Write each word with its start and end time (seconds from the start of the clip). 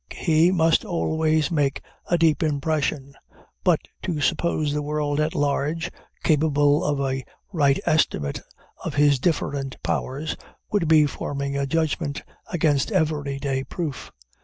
He 0.17 0.49
must 0.51 0.83
always 0.83 1.51
make 1.51 1.79
a 2.09 2.17
deep 2.17 2.41
impression; 2.41 3.13
but 3.63 3.81
to 4.01 4.19
suppose 4.19 4.73
the 4.73 4.81
world 4.81 5.19
at 5.19 5.35
large 5.35 5.91
capable 6.23 6.83
of 6.83 6.99
a 6.99 7.23
right 7.53 7.79
estimate 7.85 8.39
of 8.83 8.95
his 8.95 9.19
different 9.19 9.77
powers, 9.83 10.35
would 10.71 10.87
be 10.87 11.05
forming 11.05 11.55
a 11.55 11.67
judgment 11.67 12.23
against 12.47 12.91
every 12.91 13.37
day 13.37 13.63
proof. 13.63 14.11